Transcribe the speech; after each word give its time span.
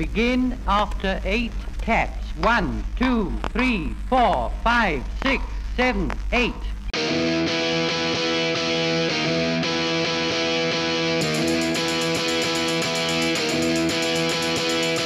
Begin 0.00 0.58
after 0.66 1.20
eight 1.24 1.52
taps. 1.82 2.28
One, 2.38 2.84
two, 2.96 3.38
three, 3.52 3.94
four, 4.08 4.50
five, 4.64 5.04
six, 5.22 5.44
seven, 5.76 6.10
eight. 6.32 6.54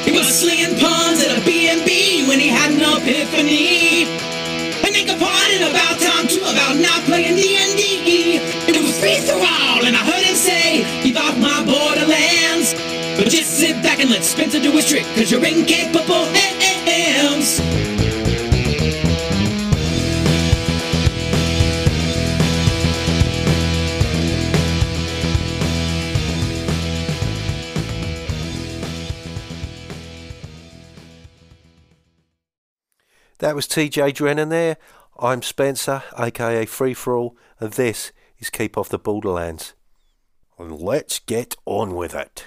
He 0.05 0.13
was 0.13 0.29
slinging 0.29 0.79
pawns 0.79 1.25
at 1.25 1.39
a 1.39 1.45
B&B 1.45 2.29
when 2.29 2.39
he 2.39 2.47
had 2.47 2.71
an 2.71 3.03
epiphany. 3.03 3.94
And 14.05 14.13
let 14.13 14.23
Spencer 14.23 14.61
do 14.61 14.71
his 14.73 14.87
trick, 14.87 15.05
cause 15.15 15.31
you're 15.31 15.43
incapable 15.43 16.27
hams. 16.85 17.57
That 33.39 33.55
was 33.55 33.67
TJ 33.67 34.13
Drennan 34.13 34.51
there. 34.51 34.77
I'm 35.19 35.41
Spencer, 35.41 36.03
aka 36.19 36.67
Free 36.67 36.93
For 36.93 37.17
All, 37.17 37.37
and 37.59 37.73
this 37.73 38.13
is 38.39 38.51
Keep 38.51 38.77
Off 38.77 38.91
the 38.91 38.99
Borderlands. 38.99 39.73
And 40.59 40.79
let's 40.79 41.21
get 41.21 41.57
on 41.65 41.95
with 41.95 42.15
it. 42.15 42.45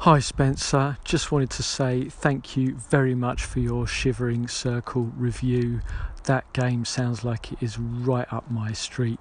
Hi 0.00 0.20
Spencer, 0.20 0.98
just 1.04 1.32
wanted 1.32 1.50
to 1.50 1.62
say 1.64 2.04
thank 2.04 2.56
you 2.56 2.76
very 2.76 3.14
much 3.14 3.44
for 3.44 3.60
your 3.60 3.86
Shivering 3.88 4.46
Circle 4.46 5.10
review. 5.16 5.80
That 6.24 6.52
game 6.52 6.84
sounds 6.84 7.24
like 7.24 7.50
it 7.50 7.60
is 7.60 7.76
right 7.78 8.30
up 8.32 8.48
my 8.48 8.72
street. 8.72 9.18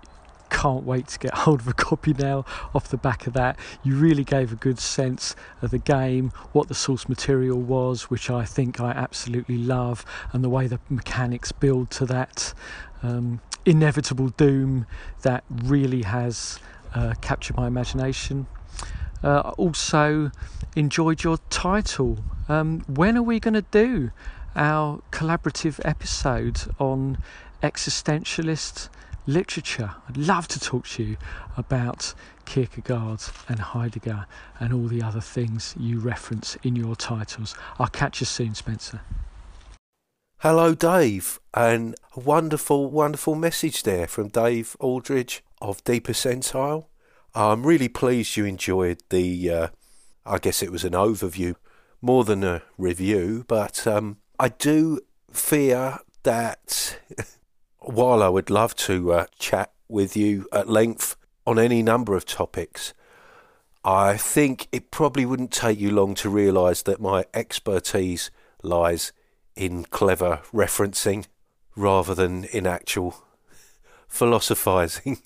Can't 0.52 0.83
wait 0.83 1.08
to 1.08 1.17
get 1.17 1.33
hold 1.38 1.61
of 1.61 1.67
a 1.69 1.73
copy 1.73 2.13
now 2.13 2.45
off 2.75 2.89
the 2.89 2.97
back 2.97 3.25
of 3.25 3.33
that. 3.33 3.58
You 3.83 3.95
really 3.95 4.25
gave 4.25 4.52
a 4.52 4.58
good 4.58 4.77
sense 4.77 5.33
of 5.61 5.72
the 5.72 5.80
game, 5.80 6.30
what 6.52 6.67
the 6.67 6.75
source 6.75 7.09
material 7.09 7.59
was, 7.59 8.11
which 8.11 8.30
I 8.30 8.44
think 8.44 8.80
I 8.80 8.91
absolutely 8.91 9.57
love, 9.57 10.05
and 10.33 10.44
the 10.44 10.50
way 10.50 10.67
the 10.67 10.80
mechanics 10.89 11.52
build 11.53 11.89
to 11.91 12.05
that 12.07 12.53
um, 13.02 13.39
inevitable 13.66 14.30
doom 14.30 14.85
that 15.23 15.45
really 15.50 16.03
has 16.03 16.59
uh, 16.94 17.16
captured 17.22 17.55
my 17.55 17.66
imagination. 17.66 18.45
Uh, 19.23 19.53
also, 19.58 20.31
enjoyed 20.75 21.23
your 21.23 21.38
title. 21.49 22.19
Um, 22.47 22.81
when 22.81 23.17
are 23.17 23.23
we 23.23 23.39
going 23.39 23.55
to 23.55 23.63
do 23.63 24.11
our 24.55 25.02
collaborative 25.11 25.80
episode 25.83 26.61
on 26.80 27.17
existentialist 27.63 28.89
literature? 29.25 29.95
I'd 30.07 30.17
love 30.17 30.47
to 30.49 30.59
talk 30.59 30.88
to 30.89 31.03
you 31.03 31.17
about 31.57 32.13
Kierkegaard 32.45 33.22
and 33.47 33.59
Heidegger 33.59 34.27
and 34.59 34.73
all 34.73 34.88
the 34.88 35.02
other 35.02 35.22
things 35.22 35.73
you 35.77 36.00
reference 36.00 36.57
in 36.63 36.75
your 36.75 36.95
titles. 36.95 37.55
I'll 37.79 37.88
catch 37.88 38.19
you 38.19 38.25
soon, 38.25 38.53
Spencer. 38.53 39.02
Hello, 40.39 40.75
Dave, 40.75 41.39
and 41.53 41.95
a 42.16 42.19
wonderful, 42.19 42.91
wonderful 42.91 43.33
message 43.33 43.83
there 43.83 44.05
from 44.05 44.27
Dave 44.27 44.75
Aldridge 44.79 45.44
of 45.59 45.83
Deeper 45.83 46.11
Percentile. 46.11 46.85
I'm 47.36 47.66
really 47.66 47.89
pleased 47.89 48.38
you 48.38 48.45
enjoyed 48.45 49.02
the, 49.09 49.52
uh, 49.52 49.67
I 50.25 50.38
guess 50.38 50.64
it 50.64 50.72
was 50.72 50.86
an 50.86 50.94
overview 50.94 51.55
more 52.02 52.23
than 52.23 52.45
a 52.45 52.61
review, 52.78 53.44
but 53.50 53.86
um, 53.86 54.19
I 54.39 54.47
do 54.47 55.02
fear 55.33 56.00
that 56.23 56.97
while 57.79 58.23
I 58.23 58.29
would 58.29 58.50
love 58.50 58.73
to 58.78 59.12
uh, 59.12 59.25
chat 59.38 59.73
with 59.90 60.16
you 60.16 60.47
at 60.53 60.69
length 60.69 61.18
on 61.46 61.59
any 61.59 61.84
number 61.84 62.16
of 62.16 62.25
topics, 62.25 62.94
I 63.84 64.16
think 64.16 64.69
it 64.72 64.90
probably 64.90 65.25
wouldn't 65.25 65.52
take 65.52 65.78
you 65.78 65.91
long 65.91 66.16
to 66.16 66.29
realise 66.29 66.84
that 66.84 67.02
my 67.02 67.25
expertise 67.34 68.31
lies 68.63 69.12
in 69.57 69.84
clever 69.84 70.40
referencing 70.53 71.25
rather 71.75 72.16
than 72.16 72.46
in 72.46 72.66
actual 72.66 73.25
philosophising. 74.07 75.22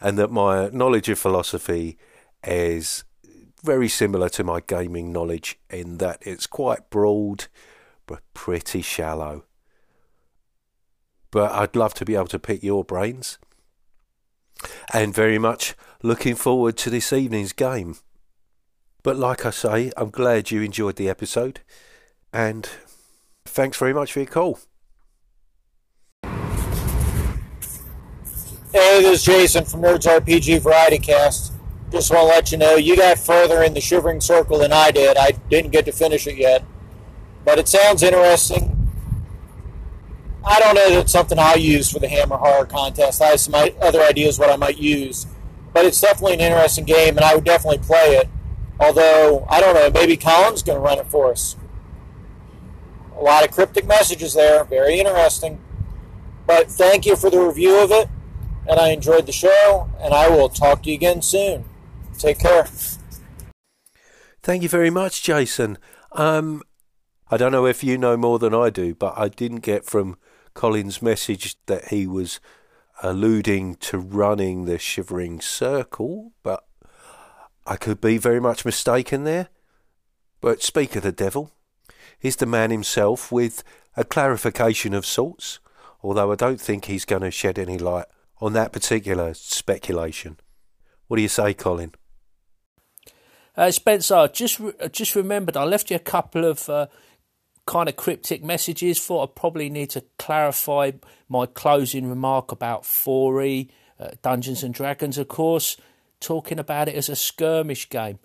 And 0.00 0.18
that 0.18 0.30
my 0.30 0.68
knowledge 0.70 1.08
of 1.08 1.18
philosophy 1.18 1.98
is 2.44 3.04
very 3.62 3.88
similar 3.88 4.28
to 4.30 4.44
my 4.44 4.60
gaming 4.66 5.12
knowledge 5.12 5.58
in 5.68 5.98
that 5.98 6.18
it's 6.22 6.46
quite 6.46 6.88
broad 6.90 7.46
but 8.06 8.22
pretty 8.34 8.82
shallow. 8.82 9.44
But 11.30 11.52
I'd 11.52 11.76
love 11.76 11.94
to 11.94 12.04
be 12.04 12.16
able 12.16 12.26
to 12.28 12.38
pick 12.38 12.62
your 12.62 12.84
brains. 12.84 13.38
And 14.92 15.14
very 15.14 15.38
much 15.38 15.74
looking 16.02 16.34
forward 16.34 16.76
to 16.78 16.90
this 16.90 17.12
evening's 17.12 17.52
game. 17.52 17.96
But 19.02 19.16
like 19.16 19.46
I 19.46 19.50
say, 19.50 19.92
I'm 19.96 20.10
glad 20.10 20.50
you 20.50 20.62
enjoyed 20.62 20.96
the 20.96 21.08
episode. 21.08 21.60
And 22.32 22.68
thanks 23.44 23.78
very 23.78 23.94
much 23.94 24.12
for 24.12 24.20
your 24.20 24.26
call. 24.26 24.58
Hey, 28.72 29.02
this 29.02 29.18
is 29.18 29.24
Jason 29.24 29.64
from 29.64 29.82
Nerds 29.82 30.06
RPG 30.06 30.60
Variety 30.60 31.00
Cast. 31.00 31.52
Just 31.90 32.12
want 32.12 32.22
to 32.22 32.26
let 32.28 32.52
you 32.52 32.58
know 32.58 32.76
you 32.76 32.96
got 32.96 33.18
further 33.18 33.64
in 33.64 33.74
the 33.74 33.80
Shivering 33.80 34.20
Circle 34.20 34.58
than 34.60 34.72
I 34.72 34.92
did. 34.92 35.16
I 35.16 35.32
didn't 35.50 35.72
get 35.72 35.86
to 35.86 35.92
finish 35.92 36.28
it 36.28 36.36
yet, 36.36 36.64
but 37.44 37.58
it 37.58 37.66
sounds 37.66 38.04
interesting. 38.04 38.88
I 40.44 40.60
don't 40.60 40.76
know 40.76 40.88
that 40.88 41.00
it's 41.00 41.10
something 41.10 41.36
I'll 41.36 41.58
use 41.58 41.90
for 41.90 41.98
the 41.98 42.06
Hammer 42.06 42.36
Horror 42.36 42.64
Contest. 42.64 43.20
I 43.20 43.30
have 43.30 43.40
some 43.40 43.56
other 43.56 44.02
ideas 44.02 44.38
what 44.38 44.50
I 44.50 44.56
might 44.56 44.78
use, 44.78 45.26
but 45.74 45.84
it's 45.84 46.00
definitely 46.00 46.34
an 46.34 46.40
interesting 46.40 46.84
game, 46.84 47.16
and 47.16 47.24
I 47.24 47.34
would 47.34 47.44
definitely 47.44 47.84
play 47.84 48.18
it. 48.18 48.28
Although 48.78 49.46
I 49.48 49.60
don't 49.60 49.74
know, 49.74 49.90
maybe 49.90 50.16
Colin's 50.16 50.62
going 50.62 50.78
to 50.78 50.80
run 50.80 51.00
it 51.00 51.08
for 51.08 51.32
us. 51.32 51.56
A 53.16 53.20
lot 53.20 53.42
of 53.42 53.50
cryptic 53.50 53.84
messages 53.84 54.34
there, 54.34 54.62
very 54.62 55.00
interesting. 55.00 55.60
But 56.46 56.70
thank 56.70 57.04
you 57.04 57.16
for 57.16 57.30
the 57.30 57.40
review 57.40 57.76
of 57.76 57.90
it 57.90 58.08
and 58.70 58.78
I 58.78 58.90
enjoyed 58.90 59.26
the 59.26 59.32
show, 59.32 59.90
and 60.00 60.14
I 60.14 60.28
will 60.28 60.48
talk 60.48 60.84
to 60.84 60.90
you 60.90 60.94
again 60.94 61.22
soon. 61.22 61.64
Take 62.16 62.38
care. 62.38 62.68
Thank 64.42 64.62
you 64.62 64.68
very 64.68 64.90
much, 64.90 65.24
Jason. 65.24 65.76
Um, 66.12 66.62
I 67.32 67.36
don't 67.36 67.50
know 67.50 67.66
if 67.66 67.82
you 67.82 67.98
know 67.98 68.16
more 68.16 68.38
than 68.38 68.54
I 68.54 68.70
do, 68.70 68.94
but 68.94 69.14
I 69.18 69.28
didn't 69.28 69.60
get 69.60 69.84
from 69.84 70.16
Colin's 70.54 71.02
message 71.02 71.56
that 71.66 71.88
he 71.88 72.06
was 72.06 72.38
alluding 73.02 73.74
to 73.76 73.98
running 73.98 74.66
the 74.66 74.78
Shivering 74.78 75.40
Circle, 75.40 76.32
but 76.44 76.64
I 77.66 77.74
could 77.74 78.00
be 78.00 78.18
very 78.18 78.40
much 78.40 78.64
mistaken 78.64 79.24
there. 79.24 79.48
But 80.40 80.62
speak 80.62 80.94
of 80.94 81.02
the 81.02 81.12
devil, 81.12 81.50
he's 82.20 82.36
the 82.36 82.46
man 82.46 82.70
himself 82.70 83.32
with 83.32 83.64
a 83.96 84.04
clarification 84.04 84.94
of 84.94 85.04
sorts, 85.04 85.58
although 86.04 86.30
I 86.30 86.36
don't 86.36 86.60
think 86.60 86.84
he's 86.84 87.04
going 87.04 87.22
to 87.22 87.32
shed 87.32 87.58
any 87.58 87.76
light 87.76 88.06
on 88.40 88.52
that 88.54 88.72
particular 88.72 89.34
speculation. 89.34 90.38
What 91.06 91.16
do 91.16 91.22
you 91.22 91.28
say, 91.28 91.54
Colin? 91.54 91.92
Uh, 93.56 93.70
Spencer, 93.70 94.28
just 94.28 94.60
re- 94.60 94.72
just 94.92 95.14
remembered 95.14 95.56
I 95.56 95.64
left 95.64 95.90
you 95.90 95.96
a 95.96 96.00
couple 96.00 96.44
of 96.44 96.68
uh, 96.68 96.86
kind 97.66 97.88
of 97.88 97.96
cryptic 97.96 98.42
messages. 98.42 99.04
Thought 99.04 99.28
I 99.28 99.32
probably 99.34 99.68
need 99.68 99.90
to 99.90 100.04
clarify 100.18 100.92
my 101.28 101.46
closing 101.46 102.08
remark 102.08 102.52
about 102.52 102.84
4E, 102.84 103.68
uh, 103.98 104.08
Dungeons 104.22 104.62
and 104.62 104.72
Dragons, 104.72 105.18
of 105.18 105.28
course, 105.28 105.76
talking 106.20 106.58
about 106.58 106.88
it 106.88 106.94
as 106.94 107.08
a 107.08 107.16
skirmish 107.16 107.88
game. 107.88 108.18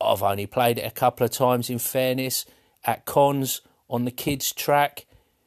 I've 0.00 0.22
only 0.22 0.46
played 0.46 0.78
it 0.78 0.86
a 0.86 0.90
couple 0.90 1.24
of 1.24 1.30
times, 1.30 1.70
in 1.70 1.78
fairness, 1.78 2.44
at 2.84 3.04
cons 3.06 3.60
on 3.88 4.04
the 4.04 4.10
kids' 4.10 4.52
track. 4.52 5.06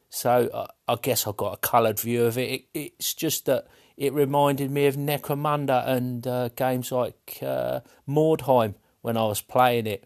So 0.10 0.50
uh, 0.54 0.68
I 0.88 0.98
guess 1.02 1.28
I 1.28 1.32
got 1.36 1.54
a 1.54 1.58
coloured 1.58 2.00
view 2.00 2.26
of 2.26 2.38
it. 2.38 2.66
it. 2.74 2.94
It's 2.98 3.14
just 3.14 3.46
that 3.46 3.68
it 3.96 4.14
reminded 4.14 4.72
me 4.72 4.88
of 4.88 4.96
Necromunda 4.96 5.88
and 5.88 6.26
uh, 6.26 6.50
games 6.50 6.92
like 6.92 7.40
uh, 7.42 7.82
Mordheim 8.08 8.76
when 9.02 9.18
I 9.18 9.24
was 9.24 9.42
playing 9.42 9.88
it. 9.88 10.06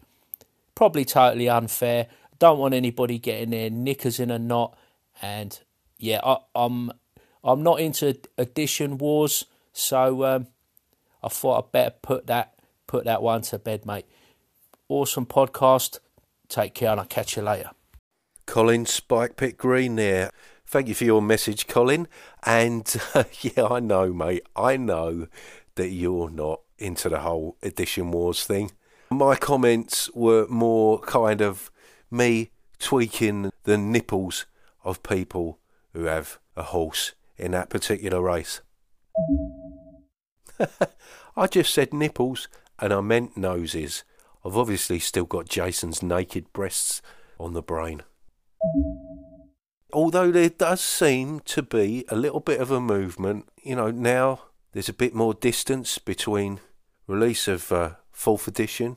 Probably 0.74 1.04
totally 1.04 1.48
unfair. 1.48 2.08
Don't 2.38 2.58
want 2.58 2.74
anybody 2.74 3.18
getting 3.18 3.50
their 3.50 3.70
knickers 3.70 4.20
in 4.20 4.30
a 4.30 4.38
knot. 4.38 4.76
And 5.22 5.58
yeah, 5.98 6.20
I, 6.22 6.38
am 6.54 6.90
I'm, 6.90 6.92
I'm 7.44 7.62
not 7.62 7.80
into 7.80 8.18
edition 8.36 8.98
wars, 8.98 9.44
so 9.72 10.24
um, 10.24 10.48
I 11.22 11.28
thought 11.28 11.64
I'd 11.64 11.72
better 11.72 11.94
put 12.02 12.26
that 12.26 12.54
put 12.86 13.04
that 13.04 13.22
one 13.22 13.42
to 13.42 13.58
bed, 13.58 13.86
mate. 13.86 14.06
Awesome 14.88 15.26
podcast. 15.26 15.98
Take 16.48 16.74
care, 16.74 16.90
and 16.90 17.00
I'll 17.00 17.06
catch 17.06 17.36
you 17.36 17.42
later. 17.42 17.70
Colin 18.46 18.86
Spike 18.86 19.36
Pit 19.36 19.56
Green 19.56 19.96
there. 19.96 20.30
Thank 20.66 20.88
you 20.88 20.94
for 20.94 21.04
your 21.04 21.22
message, 21.22 21.66
Colin. 21.66 22.08
And 22.44 22.94
uh, 23.14 23.24
yeah, 23.40 23.64
I 23.64 23.80
know, 23.80 24.12
mate. 24.12 24.44
I 24.56 24.76
know 24.76 25.28
that 25.74 25.88
you're 25.88 26.30
not 26.30 26.60
into 26.78 27.08
the 27.08 27.20
whole 27.20 27.56
edition 27.62 28.10
wars 28.10 28.44
thing. 28.44 28.72
My 29.10 29.36
comments 29.36 30.10
were 30.14 30.46
more 30.48 30.98
kind 31.00 31.40
of 31.40 31.70
me 32.10 32.50
tweaking 32.78 33.50
the 33.64 33.78
nipples 33.78 34.46
of 34.82 35.02
people 35.02 35.58
who 35.92 36.04
have 36.04 36.38
a 36.56 36.64
horse 36.64 37.14
in 37.36 37.52
that 37.52 37.70
particular 37.70 38.20
race. 38.20 38.60
I 41.36 41.46
just 41.46 41.72
said 41.72 41.92
nipples 41.92 42.48
and 42.78 42.92
I 42.92 43.00
meant 43.00 43.36
noses. 43.36 44.04
I've 44.44 44.56
obviously 44.56 44.98
still 44.98 45.24
got 45.24 45.48
Jason's 45.48 46.02
naked 46.02 46.52
breasts 46.52 47.00
on 47.38 47.54
the 47.54 47.62
brain. 47.62 48.02
Although 49.92 50.32
there 50.32 50.48
does 50.50 50.80
seem 50.80 51.40
to 51.40 51.62
be 51.62 52.04
a 52.08 52.16
little 52.16 52.40
bit 52.40 52.60
of 52.60 52.70
a 52.70 52.80
movement, 52.80 53.48
you 53.62 53.76
know, 53.76 53.90
now 53.90 54.42
there's 54.72 54.88
a 54.88 54.94
bit 54.94 55.14
more 55.14 55.34
distance 55.34 55.98
between 55.98 56.60
release 57.06 57.46
of 57.46 57.70
uh, 57.70 57.90
fourth 58.10 58.48
edition 58.48 58.96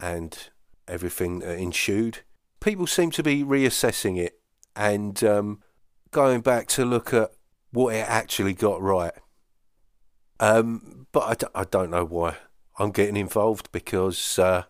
and 0.00 0.50
everything 0.86 1.40
that 1.40 1.58
ensued. 1.58 2.20
People 2.60 2.86
seem 2.86 3.10
to 3.12 3.22
be 3.22 3.42
reassessing 3.42 4.16
it 4.18 4.40
and 4.76 5.22
um, 5.24 5.62
going 6.10 6.40
back 6.40 6.68
to 6.68 6.84
look 6.84 7.12
at 7.12 7.32
what 7.72 7.94
it 7.94 8.08
actually 8.08 8.54
got 8.54 8.80
right. 8.80 9.12
Um, 10.40 11.06
but 11.12 11.20
I 11.20 11.34
d- 11.34 11.46
I 11.54 11.64
don't 11.64 11.90
know 11.90 12.04
why 12.04 12.36
I'm 12.78 12.92
getting 12.92 13.16
involved 13.16 13.70
because 13.72 14.38
uh, 14.38 14.64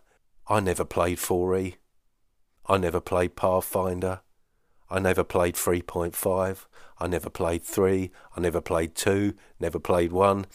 I 0.47 0.59
never 0.59 0.83
played 0.83 1.19
4E. 1.19 1.75
I 2.65 2.77
never 2.77 2.99
played 2.99 3.35
Pathfinder. 3.35 4.21
I 4.89 4.99
never 4.99 5.23
played 5.23 5.55
3.5. 5.55 6.65
I 6.99 7.07
never 7.07 7.29
played 7.29 7.63
3. 7.63 8.11
I 8.35 8.39
never 8.39 8.61
played 8.61 8.95
2. 8.95 9.33
Never 9.59 9.79
played 9.79 10.11
1. 10.11 10.45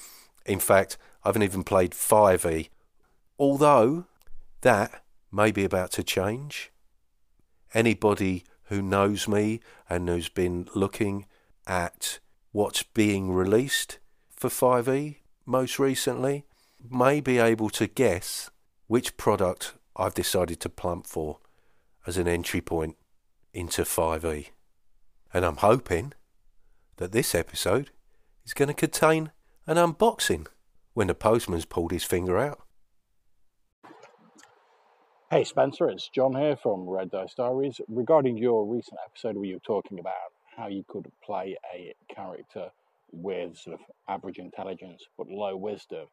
In 0.47 0.61
fact, 0.61 0.99
I 1.23 1.29
haven't 1.29 1.43
even 1.43 1.65
played 1.65 1.93
5e. 1.93 2.69
Although 3.39 4.07
that 4.61 5.03
may 5.31 5.51
be 5.51 5.65
about 5.65 5.93
to 5.93 6.03
change. 6.03 6.71
Anybody 7.73 8.45
who 8.65 8.81
knows 8.81 9.29
me 9.29 9.61
and 9.89 10.09
who's 10.09 10.29
been 10.29 10.69
looking 10.75 11.27
at 11.67 12.19
what's 12.53 12.83
being 12.83 13.33
released 13.33 13.99
for 14.31 14.49
5e 14.49 15.17
most 15.45 15.79
recently 15.79 16.45
may 16.91 17.21
be 17.21 17.39
able 17.39 17.71
to 17.71 17.87
guess 17.87 18.51
which 18.87 19.17
product 19.17 19.75
I've 19.97 20.15
decided 20.15 20.61
to 20.61 20.69
plump 20.69 21.07
for 21.07 21.39
as 22.07 22.17
an 22.17 22.29
entry 22.29 22.61
point 22.61 22.97
into 23.55 23.83
5e. 23.83 24.49
And 25.33 25.45
I'm 25.45 25.57
hoping 25.57 26.13
that 26.97 27.13
this 27.13 27.35
episode 27.35 27.91
is 28.45 28.53
going 28.53 28.69
to 28.69 28.75
contain 28.75 29.31
an 29.67 29.77
unboxing 29.77 30.49
when 30.93 31.07
the 31.07 31.15
postman's 31.15 31.65
pulled 31.65 31.93
his 31.93 32.05
finger 32.05 32.39
out. 32.39 32.61
Hey 35.31 35.45
Spencer, 35.45 35.89
it's 35.89 36.09
John 36.09 36.35
here 36.35 36.57
from 36.57 36.89
Red 36.89 37.11
Dice 37.11 37.35
Diaries. 37.35 37.81
Regarding 37.89 38.37
your 38.37 38.67
recent 38.67 38.99
episode 39.05 39.37
where 39.37 39.47
you 39.47 39.55
were 39.55 39.61
talking 39.61 39.99
about 39.99 40.15
how 40.57 40.69
you 40.69 40.85
could 40.87 41.11
play 41.25 41.57
a 41.75 41.95
character 42.13 42.71
with 43.11 43.57
sort 43.57 43.75
of 43.75 43.81
average 44.09 44.39
intelligence 44.39 45.03
but 45.17 45.29
low 45.29 45.57
wisdom, 45.57 46.07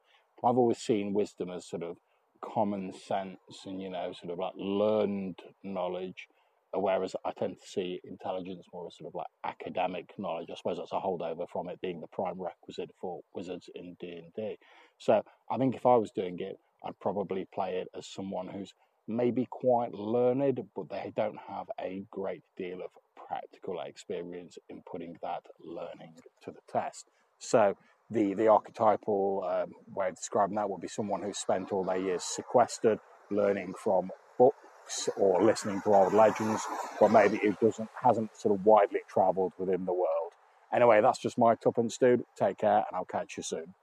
I've 0.44 0.58
always 0.58 0.80
seen 0.80 1.14
wisdom 1.14 1.52
as 1.52 1.68
sort 1.68 1.84
of 1.84 1.98
common 2.42 2.92
sense 2.92 3.38
and 3.66 3.80
you 3.80 3.92
know 3.92 4.12
sort 4.20 4.34
of 4.34 4.40
like 4.40 4.54
learned 4.56 5.40
knowledge 5.64 6.28
whereas 6.73 7.15
I 7.25 7.31
tend 7.31 7.57
to 7.59 7.68
see 7.68 8.00
intelligence 8.03 8.65
more 8.73 8.88
as 8.88 8.97
sort 8.97 9.09
of 9.09 9.15
like 9.15 9.27
academic 9.44 10.13
knowledge. 10.18 10.50
I 10.51 10.56
suppose 10.56 10.77
that's 10.77 10.94
a 10.94 11.00
holdover 11.00 11.47
from 11.50 11.69
it 11.69 11.81
being 11.81 12.00
the 12.00 12.07
prime 12.07 12.41
requisite 12.41 12.91
for 13.00 13.21
wizards 13.33 13.69
in 13.75 13.95
D 14.00 14.21
and 14.23 14.33
D. 14.35 14.57
So 14.97 15.21
I 15.50 15.57
think 15.57 15.75
if 15.75 15.85
I 15.85 15.95
was 15.95 16.12
doing 16.12 16.39
it, 16.39 16.59
I'd 16.85 17.00
probably 17.00 17.47
play 17.53 17.77
it 17.77 17.89
as 17.95 18.07
someone 18.07 18.47
who's 18.47 18.73
maybe 19.07 19.47
quite 19.50 19.94
learned, 19.94 20.62
but 20.75 20.89
they 20.89 21.12
don't 21.15 21.39
have 21.47 21.68
a 21.79 22.03
great 22.12 22.44
deal 22.57 22.81
of 22.81 22.91
practical 23.27 23.81
experience 23.81 24.57
in 24.69 24.81
putting 24.89 25.18
that 25.21 25.44
learning 25.63 26.13
to 26.44 26.51
the 26.51 26.59
test. 26.71 27.07
So 27.39 27.75
the 28.09 28.33
the 28.33 28.47
archetypal 28.47 29.44
um, 29.50 29.71
way 29.95 30.09
of 30.09 30.15
describing 30.15 30.56
that 30.56 30.69
would 30.69 30.81
be 30.81 30.88
someone 30.88 31.21
who's 31.21 31.38
spent 31.38 31.71
all 31.71 31.83
their 31.83 31.97
years 31.97 32.23
sequestered, 32.23 33.00
learning 33.29 33.73
from 33.81 34.12
books 34.92 35.10
or 35.18 35.42
listening 35.42 35.82
to 35.82 35.94
old 35.94 36.14
legends, 36.14 36.62
but 37.00 37.12
maybe 37.12 37.38
it 37.38 37.60
doesn't 37.60 37.90
hasn't 38.02 38.36
sort 38.36 38.58
of 38.58 38.66
widely 38.66 39.00
travelled 39.08 39.54
within 39.58 39.86
the 39.86 39.94
world. 39.94 40.32
Anyway, 40.74 41.02
that's 41.02 41.20
just 41.20 41.38
my 41.38 41.56
tuppence, 41.56 41.98
dude. 41.98 42.24
Take 42.38 42.60
care, 42.60 42.78
and 42.78 42.96
I'll 42.96 43.06
catch 43.06 43.38
you 43.38 43.44
soon. 43.44 43.74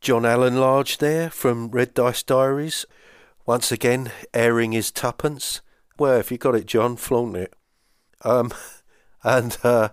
John 0.00 0.24
Allen 0.24 0.56
Large 0.60 0.98
there 0.98 1.30
from 1.30 1.70
Red 1.70 1.94
Dice 1.94 2.22
Diaries, 2.22 2.86
once 3.46 3.72
again 3.72 4.12
airing 4.32 4.72
his 4.72 4.92
tuppence. 4.92 5.60
Well, 5.98 6.18
if 6.18 6.30
you 6.30 6.38
got 6.38 6.54
it, 6.54 6.66
John, 6.66 6.96
flaunt 6.96 7.36
it. 7.36 7.54
Um, 8.22 8.52
and 9.24 9.56
uh, 9.62 9.90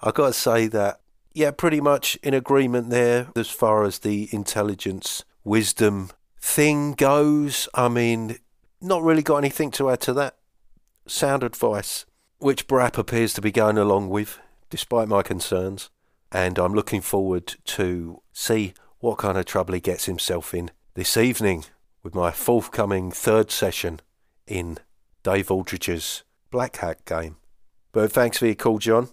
I 0.00 0.10
got 0.10 0.28
to 0.28 0.32
say 0.32 0.66
that, 0.68 1.00
yeah, 1.34 1.50
pretty 1.50 1.80
much 1.80 2.16
in 2.22 2.34
agreement 2.34 2.90
there 2.90 3.28
as 3.36 3.50
far 3.50 3.84
as 3.84 4.00
the 4.00 4.28
intelligence, 4.32 5.24
wisdom 5.44 6.10
thing 6.40 6.92
goes. 6.92 7.68
I 7.74 7.88
mean, 7.88 8.38
not 8.82 9.02
really 9.02 9.22
got 9.22 9.38
anything 9.38 9.70
to 9.72 9.90
add 9.90 10.00
to 10.02 10.12
that. 10.14 10.36
Sound 11.06 11.42
advice, 11.42 12.04
which 12.38 12.66
Brap 12.66 12.98
appears 12.98 13.32
to 13.34 13.40
be 13.40 13.52
going 13.52 13.78
along 13.78 14.08
with, 14.08 14.38
despite 14.70 15.08
my 15.08 15.22
concerns. 15.22 15.90
And 16.30 16.58
I'm 16.58 16.74
looking 16.74 17.00
forward 17.00 17.54
to 17.64 18.22
see 18.32 18.74
what 18.98 19.18
kind 19.18 19.36
of 19.36 19.44
trouble 19.44 19.74
he 19.74 19.80
gets 19.80 20.06
himself 20.06 20.54
in 20.54 20.70
this 20.94 21.16
evening 21.16 21.64
with 22.02 22.14
my 22.14 22.30
forthcoming 22.30 23.10
third 23.10 23.50
session 23.50 24.00
in 24.46 24.78
Dave 25.22 25.50
Aldridge's 25.50 26.24
Black 26.50 26.76
Hat 26.76 27.04
game. 27.04 27.36
But 27.92 28.12
thanks 28.12 28.38
for 28.38 28.46
your 28.46 28.54
call, 28.54 28.78
John. 28.78 29.08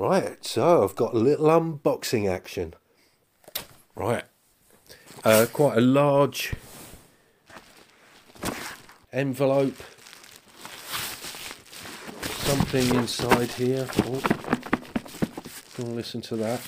Right, 0.00 0.42
so 0.42 0.82
I've 0.82 0.96
got 0.96 1.12
a 1.12 1.18
little 1.18 1.48
unboxing 1.48 2.26
action. 2.26 2.72
Right, 3.94 4.24
uh, 5.24 5.44
quite 5.52 5.76
a 5.76 5.82
large 5.82 6.54
envelope. 9.12 9.76
Something 12.22 12.94
inside 12.94 13.50
here. 13.50 13.86
Oh, 13.98 14.22
gonna 15.76 15.90
listen 15.90 16.22
to 16.22 16.36
that. 16.36 16.62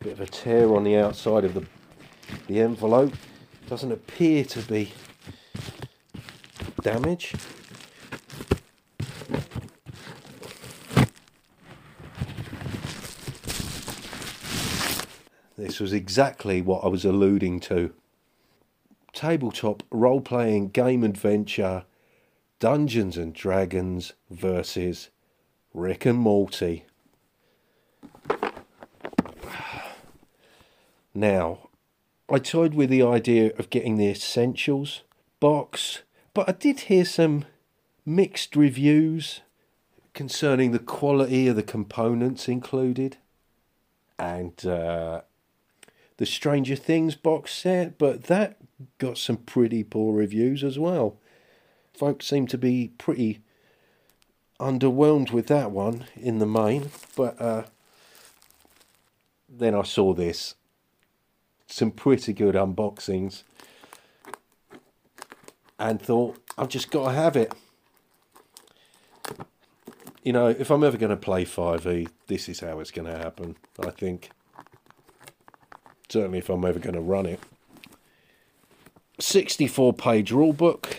Bit 0.00 0.12
of 0.12 0.20
a 0.20 0.26
tear 0.26 0.74
on 0.74 0.84
the 0.84 0.98
outside 0.98 1.44
of 1.44 1.54
the 1.54 1.64
the 2.46 2.60
envelope. 2.60 3.14
Doesn't 3.70 3.90
appear 3.90 4.44
to 4.44 4.60
be 4.60 4.92
damage. 6.82 7.32
Was 15.82 15.92
exactly 15.92 16.62
what 16.62 16.84
I 16.84 16.88
was 16.88 17.04
alluding 17.04 17.60
to. 17.60 17.92
Tabletop 19.12 19.82
role 19.90 20.20
playing 20.20 20.68
game 20.68 21.04
adventure 21.04 21.84
Dungeons 22.60 23.16
and 23.16 23.34
Dragons 23.34 24.12
versus 24.30 25.10
Rick 25.74 26.06
and 26.06 26.18
Morty. 26.18 26.86
Now, 31.12 31.68
I 32.30 32.38
toyed 32.38 32.74
with 32.74 32.88
the 32.88 33.02
idea 33.02 33.52
of 33.58 33.68
getting 33.68 33.96
the 33.96 34.08
Essentials 34.08 35.02
box, 35.40 36.02
but 36.32 36.48
I 36.48 36.52
did 36.52 36.80
hear 36.80 37.04
some 37.04 37.44
mixed 38.06 38.54
reviews 38.54 39.40
concerning 40.14 40.70
the 40.70 40.78
quality 40.78 41.48
of 41.48 41.56
the 41.56 41.62
components 41.62 42.48
included. 42.48 43.16
And 44.18 44.64
uh, 44.64 45.22
the 46.22 46.26
Stranger 46.26 46.76
Things 46.76 47.16
box 47.16 47.52
set, 47.52 47.98
but 47.98 48.22
that 48.28 48.56
got 48.98 49.18
some 49.18 49.38
pretty 49.38 49.82
poor 49.82 50.14
reviews 50.14 50.62
as 50.62 50.78
well. 50.78 51.16
Folks 51.92 52.28
seem 52.28 52.46
to 52.46 52.56
be 52.56 52.92
pretty 52.96 53.40
underwhelmed 54.60 55.32
with 55.32 55.48
that 55.48 55.72
one 55.72 56.04
in 56.14 56.38
the 56.38 56.46
main, 56.46 56.92
but 57.16 57.40
uh, 57.40 57.64
then 59.48 59.74
I 59.74 59.82
saw 59.82 60.14
this. 60.14 60.54
Some 61.66 61.90
pretty 61.90 62.32
good 62.32 62.54
unboxings 62.54 63.42
and 65.76 66.00
thought, 66.00 66.36
I've 66.56 66.68
just 66.68 66.92
got 66.92 67.08
to 67.08 67.14
have 67.16 67.34
it. 67.34 67.52
You 70.22 70.32
know, 70.32 70.46
if 70.46 70.70
I'm 70.70 70.84
ever 70.84 70.96
going 70.96 71.10
to 71.10 71.16
play 71.16 71.44
5e, 71.44 72.08
this 72.28 72.48
is 72.48 72.60
how 72.60 72.78
it's 72.78 72.92
going 72.92 73.12
to 73.12 73.18
happen, 73.18 73.56
I 73.80 73.90
think. 73.90 74.30
Certainly 76.12 76.40
if 76.40 76.50
I'm 76.50 76.62
ever 76.66 76.78
going 76.78 76.94
to 76.94 77.00
run 77.00 77.24
it. 77.24 77.40
64 79.18 79.94
page 79.94 80.30
rule 80.30 80.52
book. 80.52 80.98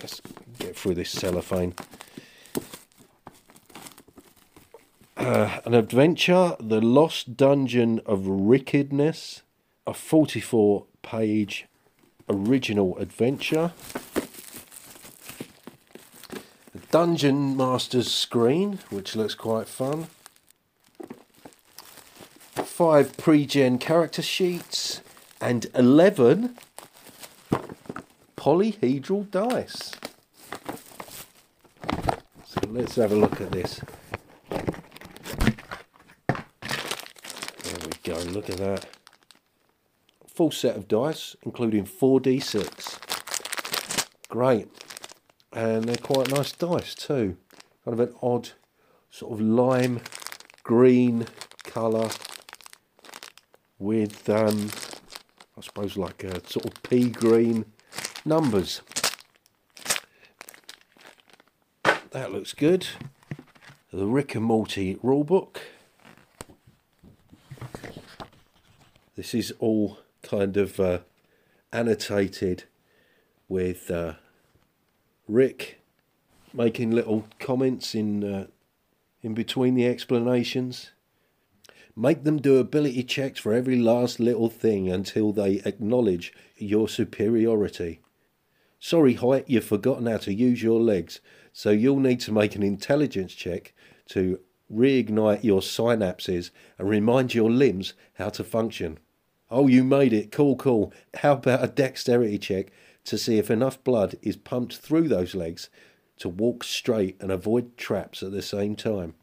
Let's 0.00 0.22
get 0.58 0.74
through 0.74 0.94
this 0.94 1.10
cellophane. 1.10 1.74
Uh, 5.18 5.60
an 5.66 5.74
adventure, 5.74 6.56
The 6.58 6.80
Lost 6.80 7.36
Dungeon 7.36 8.00
of 8.06 8.26
Rickedness, 8.26 9.42
a 9.86 9.92
44 9.92 10.86
page 11.02 11.66
original 12.26 12.96
adventure. 12.96 13.74
A 16.74 16.78
Dungeon 16.90 17.54
Master's 17.54 18.10
screen, 18.10 18.78
which 18.88 19.14
looks 19.14 19.34
quite 19.34 19.68
fun. 19.68 20.06
Five 22.74 23.16
pre 23.16 23.46
gen 23.46 23.78
character 23.78 24.20
sheets, 24.20 25.00
and 25.40 25.66
11 25.76 26.56
polyhedral 28.36 29.30
dice. 29.30 29.92
So 32.44 32.60
let's 32.70 32.96
have 32.96 33.12
a 33.12 33.14
look 33.14 33.40
at 33.40 33.52
this. 33.52 33.80
There 34.48 34.66
we 37.86 37.92
go, 38.02 38.18
look 38.32 38.50
at 38.50 38.56
that. 38.56 38.86
Full 40.26 40.50
set 40.50 40.74
of 40.74 40.88
dice, 40.88 41.36
including 41.44 41.86
4d6. 41.86 42.98
Great. 44.28 44.66
And 45.52 45.84
they're 45.84 45.96
quite 45.96 46.28
nice 46.28 46.50
dice 46.50 46.96
too. 46.96 47.36
Kind 47.84 48.00
of 48.00 48.08
an 48.08 48.16
odd 48.20 48.48
sort 49.10 49.32
of 49.34 49.40
lime 49.40 50.00
green 50.64 51.28
colour 51.62 52.10
with, 53.78 54.28
um, 54.28 54.70
I 55.56 55.60
suppose, 55.60 55.96
like 55.96 56.24
a 56.24 56.46
sort 56.48 56.66
of 56.66 56.82
pea 56.82 57.08
green 57.08 57.66
numbers. 58.24 58.80
That 62.10 62.32
looks 62.32 62.52
good. 62.52 62.86
The 63.92 64.06
Rick 64.06 64.34
and 64.34 64.44
Morty 64.44 64.96
rulebook. 64.96 65.56
This 69.16 69.34
is 69.34 69.52
all 69.58 69.98
kind 70.22 70.56
of 70.56 70.80
uh, 70.80 71.00
annotated 71.72 72.64
with 73.48 73.90
uh, 73.90 74.14
Rick 75.28 75.80
making 76.52 76.90
little 76.92 77.26
comments 77.38 77.94
in 77.94 78.22
uh, 78.24 78.46
in 79.22 79.34
between 79.34 79.74
the 79.74 79.86
explanations. 79.86 80.90
Make 81.96 82.24
them 82.24 82.38
do 82.38 82.58
ability 82.58 83.04
checks 83.04 83.38
for 83.38 83.52
every 83.52 83.78
last 83.78 84.18
little 84.18 84.48
thing 84.48 84.90
until 84.90 85.32
they 85.32 85.62
acknowledge 85.64 86.32
your 86.56 86.88
superiority. 86.88 88.00
Sorry, 88.80 89.14
Height, 89.14 89.44
you've 89.46 89.64
forgotten 89.64 90.06
how 90.06 90.16
to 90.18 90.34
use 90.34 90.62
your 90.62 90.80
legs, 90.80 91.20
so 91.52 91.70
you'll 91.70 92.00
need 92.00 92.20
to 92.20 92.32
make 92.32 92.56
an 92.56 92.62
intelligence 92.62 93.32
check 93.32 93.72
to 94.08 94.40
reignite 94.72 95.44
your 95.44 95.60
synapses 95.60 96.50
and 96.78 96.88
remind 96.88 97.32
your 97.32 97.50
limbs 97.50 97.94
how 98.14 98.28
to 98.30 98.42
function. 98.42 98.98
Oh, 99.50 99.68
you 99.68 99.84
made 99.84 100.12
it. 100.12 100.32
Cool, 100.32 100.56
cool. 100.56 100.92
How 101.14 101.34
about 101.34 101.62
a 101.62 101.68
dexterity 101.68 102.38
check 102.38 102.72
to 103.04 103.16
see 103.16 103.38
if 103.38 103.50
enough 103.50 103.82
blood 103.84 104.16
is 104.20 104.36
pumped 104.36 104.76
through 104.78 105.08
those 105.08 105.34
legs 105.34 105.70
to 106.18 106.28
walk 106.28 106.64
straight 106.64 107.16
and 107.20 107.30
avoid 107.30 107.76
traps 107.76 108.22
at 108.22 108.32
the 108.32 108.42
same 108.42 108.74
time? 108.74 109.14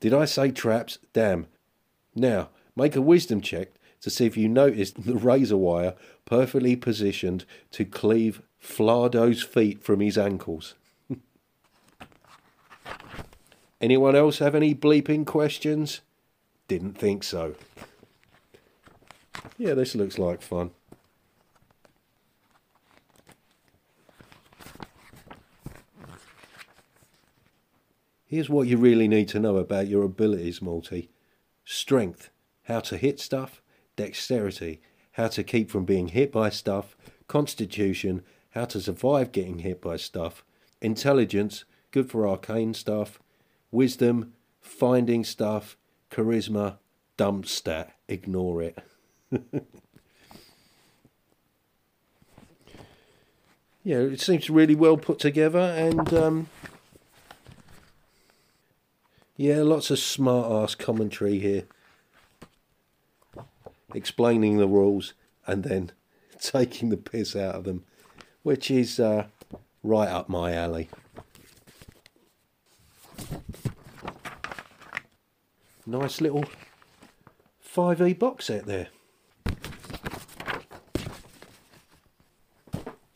Did 0.00 0.12
I 0.12 0.24
say 0.24 0.50
traps? 0.50 0.98
Damn. 1.12 1.46
Now, 2.14 2.50
make 2.76 2.96
a 2.96 3.02
wisdom 3.02 3.40
check 3.40 3.68
to 4.00 4.10
see 4.10 4.26
if 4.26 4.36
you 4.36 4.48
noticed 4.48 5.04
the 5.04 5.14
razor 5.14 5.56
wire 5.56 5.94
perfectly 6.24 6.76
positioned 6.76 7.44
to 7.72 7.84
cleave 7.84 8.42
Flardo's 8.62 9.42
feet 9.42 9.82
from 9.82 10.00
his 10.00 10.16
ankles. 10.18 10.74
Anyone 13.80 14.14
else 14.14 14.38
have 14.38 14.54
any 14.54 14.74
bleeping 14.74 15.26
questions? 15.26 16.00
Didn't 16.68 16.98
think 16.98 17.24
so. 17.24 17.54
Yeah, 19.58 19.74
this 19.74 19.94
looks 19.94 20.18
like 20.18 20.42
fun. 20.42 20.70
Here's 28.26 28.50
what 28.50 28.66
you 28.66 28.78
really 28.78 29.06
need 29.06 29.28
to 29.28 29.38
know 29.38 29.58
about 29.58 29.86
your 29.86 30.02
abilities, 30.02 30.60
Morty. 30.60 31.08
Strength, 31.74 32.30
how 32.62 32.78
to 32.78 32.96
hit 32.96 33.18
stuff, 33.18 33.60
dexterity, 33.96 34.80
how 35.14 35.26
to 35.26 35.42
keep 35.42 35.68
from 35.68 35.84
being 35.84 36.06
hit 36.06 36.30
by 36.30 36.48
stuff, 36.48 36.96
constitution, 37.26 38.22
how 38.50 38.64
to 38.66 38.80
survive 38.80 39.32
getting 39.32 39.58
hit 39.58 39.82
by 39.82 39.96
stuff, 39.96 40.44
intelligence, 40.80 41.64
good 41.90 42.08
for 42.08 42.28
arcane 42.28 42.74
stuff, 42.74 43.18
wisdom, 43.72 44.34
finding 44.60 45.24
stuff, 45.24 45.76
charisma, 46.12 46.76
dump 47.16 47.44
stat, 47.44 47.96
ignore 48.06 48.62
it. 48.62 48.78
yeah, 53.82 53.96
it 53.96 54.20
seems 54.20 54.48
really 54.48 54.76
well 54.76 54.96
put 54.96 55.18
together 55.18 55.58
and 55.58 56.14
um, 56.14 56.48
yeah, 59.36 59.62
lots 59.62 59.90
of 59.90 59.98
smart 59.98 60.50
ass 60.50 60.74
commentary 60.74 61.38
here. 61.38 61.64
Explaining 63.94 64.58
the 64.58 64.68
rules 64.68 65.14
and 65.46 65.64
then 65.64 65.92
taking 66.38 66.90
the 66.90 66.96
piss 66.96 67.34
out 67.34 67.54
of 67.54 67.64
them, 67.64 67.84
which 68.42 68.70
is 68.70 69.00
uh, 69.00 69.26
right 69.82 70.08
up 70.08 70.28
my 70.28 70.52
alley. 70.54 70.88
Nice 75.86 76.20
little 76.20 76.44
5e 77.74 78.18
box 78.18 78.46
set 78.46 78.64
there. 78.66 78.88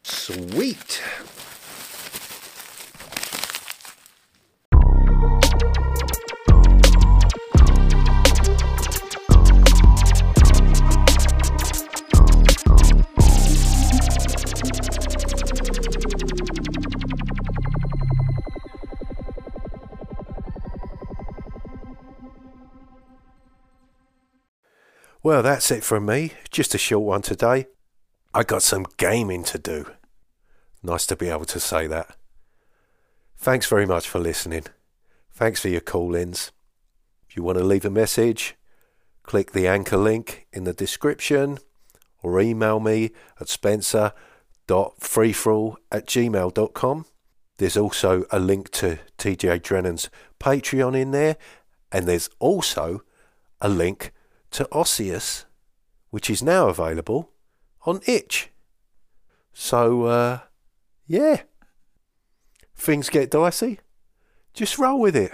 Sweet. 0.02 1.02
Well, 25.28 25.42
that's 25.42 25.70
it 25.70 25.84
from 25.84 26.06
me. 26.06 26.32
Just 26.50 26.74
a 26.74 26.78
short 26.78 27.04
one 27.04 27.20
today. 27.20 27.66
I 28.32 28.44
got 28.44 28.62
some 28.62 28.86
gaming 28.96 29.44
to 29.44 29.58
do. 29.58 29.84
Nice 30.82 31.04
to 31.04 31.16
be 31.16 31.28
able 31.28 31.44
to 31.44 31.60
say 31.60 31.86
that. 31.86 32.16
Thanks 33.36 33.66
very 33.66 33.84
much 33.84 34.08
for 34.08 34.20
listening. 34.20 34.64
Thanks 35.30 35.60
for 35.60 35.68
your 35.68 35.82
call 35.82 36.14
ins. 36.14 36.50
If 37.28 37.36
you 37.36 37.42
want 37.42 37.58
to 37.58 37.64
leave 37.64 37.84
a 37.84 37.90
message, 37.90 38.56
click 39.22 39.52
the 39.52 39.68
anchor 39.68 39.98
link 39.98 40.46
in 40.50 40.64
the 40.64 40.72
description 40.72 41.58
or 42.22 42.40
email 42.40 42.80
me 42.80 43.10
at 43.38 43.50
spencer.freeforall 43.50 45.76
at 45.92 46.06
gmail.com. 46.06 47.04
There's 47.58 47.76
also 47.76 48.24
a 48.30 48.38
link 48.38 48.70
to 48.70 48.98
TJ 49.18 49.60
Drennan's 49.60 50.08
Patreon 50.40 50.98
in 50.98 51.10
there, 51.10 51.36
and 51.92 52.06
there's 52.06 52.30
also 52.38 53.02
a 53.60 53.68
link 53.68 54.14
to 54.52 54.64
Osseous, 54.72 55.44
which 56.10 56.30
is 56.30 56.42
now 56.42 56.68
available 56.68 57.30
on 57.86 58.00
Itch. 58.06 58.50
So, 59.52 60.04
uh, 60.04 60.38
yeah. 61.06 61.42
Things 62.76 63.10
get 63.10 63.30
dicey. 63.30 63.80
Just 64.54 64.78
roll 64.78 65.00
with 65.00 65.16
it. 65.16 65.32